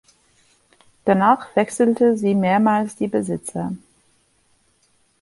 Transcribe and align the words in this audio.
Danach 1.05 1.55
wechselte 1.55 2.17
sie 2.17 2.33
mehrmals 2.33 2.95
die 2.95 3.07
Besitzer. 3.07 3.73